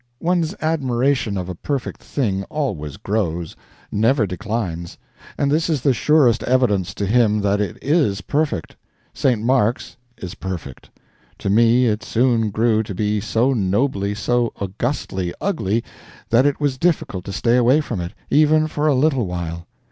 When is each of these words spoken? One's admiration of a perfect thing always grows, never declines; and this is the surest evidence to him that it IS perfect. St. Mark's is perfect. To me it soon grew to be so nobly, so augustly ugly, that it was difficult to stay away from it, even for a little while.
One's 0.19 0.55
admiration 0.63 1.37
of 1.37 1.47
a 1.47 1.53
perfect 1.53 2.01
thing 2.01 2.43
always 2.45 2.97
grows, 2.97 3.55
never 3.91 4.25
declines; 4.25 4.97
and 5.37 5.51
this 5.51 5.69
is 5.69 5.81
the 5.81 5.93
surest 5.93 6.41
evidence 6.41 6.95
to 6.95 7.05
him 7.05 7.41
that 7.41 7.61
it 7.61 7.77
IS 7.83 8.21
perfect. 8.21 8.75
St. 9.13 9.39
Mark's 9.39 9.97
is 10.17 10.33
perfect. 10.33 10.89
To 11.37 11.51
me 11.51 11.85
it 11.85 12.01
soon 12.03 12.49
grew 12.49 12.81
to 12.81 12.95
be 12.95 13.19
so 13.21 13.53
nobly, 13.53 14.15
so 14.15 14.51
augustly 14.59 15.35
ugly, 15.39 15.83
that 16.31 16.47
it 16.47 16.59
was 16.59 16.79
difficult 16.79 17.23
to 17.25 17.31
stay 17.31 17.55
away 17.57 17.79
from 17.79 18.01
it, 18.01 18.13
even 18.31 18.65
for 18.65 18.87
a 18.87 18.95
little 18.95 19.27
while. 19.27 19.67